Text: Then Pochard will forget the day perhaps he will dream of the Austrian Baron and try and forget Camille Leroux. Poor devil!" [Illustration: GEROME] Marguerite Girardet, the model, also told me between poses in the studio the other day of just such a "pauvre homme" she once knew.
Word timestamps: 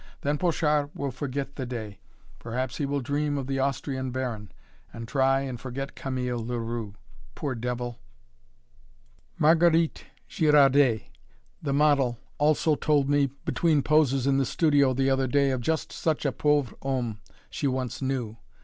Then 0.21 0.39
Pochard 0.39 0.89
will 0.95 1.11
forget 1.11 1.57
the 1.57 1.65
day 1.67 1.99
perhaps 2.39 2.77
he 2.77 2.87
will 2.87 3.01
dream 3.01 3.37
of 3.37 3.45
the 3.45 3.59
Austrian 3.59 4.09
Baron 4.09 4.51
and 4.91 5.07
try 5.07 5.41
and 5.41 5.59
forget 5.61 5.93
Camille 5.95 6.39
Leroux. 6.43 6.95
Poor 7.35 7.53
devil!" 7.53 7.99
[Illustration: 9.45 9.59
GEROME] 9.59 9.59
Marguerite 9.59 10.05
Girardet, 10.27 11.01
the 11.61 11.73
model, 11.73 12.17
also 12.39 12.73
told 12.73 13.11
me 13.11 13.27
between 13.45 13.83
poses 13.83 14.25
in 14.25 14.39
the 14.39 14.45
studio 14.47 14.91
the 14.95 15.11
other 15.11 15.27
day 15.27 15.51
of 15.51 15.61
just 15.61 15.91
such 15.91 16.25
a 16.25 16.31
"pauvre 16.31 16.75
homme" 16.81 17.21
she 17.51 17.67
once 17.67 18.01
knew. 18.01 18.37